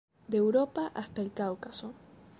[0.27, 1.93] De Europa hasta el Cáucaso.